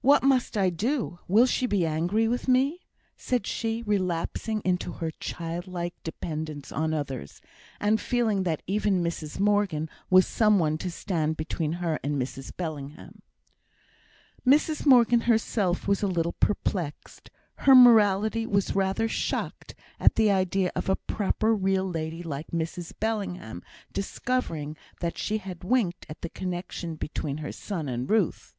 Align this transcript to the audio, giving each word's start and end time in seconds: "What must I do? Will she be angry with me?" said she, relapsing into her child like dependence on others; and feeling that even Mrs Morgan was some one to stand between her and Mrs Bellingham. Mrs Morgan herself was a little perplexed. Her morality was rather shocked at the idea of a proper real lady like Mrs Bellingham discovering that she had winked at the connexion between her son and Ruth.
"What 0.00 0.22
must 0.22 0.56
I 0.56 0.70
do? 0.70 1.18
Will 1.28 1.44
she 1.44 1.66
be 1.66 1.84
angry 1.84 2.26
with 2.26 2.48
me?" 2.48 2.80
said 3.18 3.46
she, 3.46 3.82
relapsing 3.82 4.62
into 4.64 4.92
her 4.92 5.10
child 5.20 5.66
like 5.66 5.92
dependence 6.02 6.72
on 6.72 6.94
others; 6.94 7.42
and 7.78 8.00
feeling 8.00 8.44
that 8.44 8.62
even 8.66 9.04
Mrs 9.04 9.38
Morgan 9.38 9.90
was 10.08 10.26
some 10.26 10.58
one 10.58 10.78
to 10.78 10.90
stand 10.90 11.36
between 11.36 11.74
her 11.84 12.00
and 12.02 12.16
Mrs 12.16 12.50
Bellingham. 12.56 13.20
Mrs 14.46 14.86
Morgan 14.86 15.20
herself 15.20 15.86
was 15.86 16.02
a 16.02 16.06
little 16.06 16.32
perplexed. 16.32 17.28
Her 17.56 17.74
morality 17.74 18.46
was 18.46 18.74
rather 18.74 19.06
shocked 19.06 19.74
at 20.00 20.14
the 20.14 20.30
idea 20.30 20.72
of 20.74 20.88
a 20.88 20.96
proper 20.96 21.54
real 21.54 21.84
lady 21.86 22.22
like 22.22 22.52
Mrs 22.52 22.94
Bellingham 22.98 23.62
discovering 23.92 24.78
that 25.00 25.18
she 25.18 25.36
had 25.36 25.62
winked 25.62 26.06
at 26.08 26.22
the 26.22 26.30
connexion 26.30 26.96
between 26.96 27.36
her 27.36 27.52
son 27.52 27.86
and 27.90 28.08
Ruth. 28.08 28.54